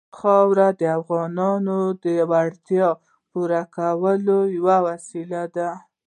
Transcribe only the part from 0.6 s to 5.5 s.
د افغانانو د اړتیاوو د پوره کولو یوه وسیله